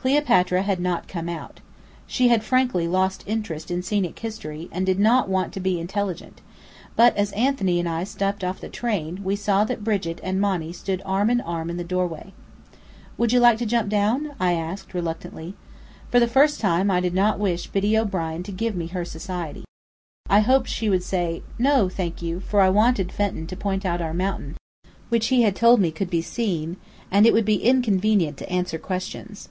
[0.00, 1.58] Cleopatra had not come out.
[2.06, 6.40] She had frankly lost interest in scenic history, and did not want to be intelligent:
[6.94, 10.72] but as Anthony and I stepped off the train, we saw that Brigit and Monny
[10.72, 12.32] stood arm in arm in the doorway.
[13.18, 15.56] "Would you like to jump down?" I asked, reluctantly.
[16.12, 19.64] For the first time I did not wish Biddy O'Brien to give me her society.
[20.30, 24.00] I hoped she would say "No, thank you," for I wanted Fenton to point out
[24.00, 24.56] our mountain
[25.08, 26.76] (which he had told me could be seen):
[27.10, 29.48] and it would be inconvenient to answer questions.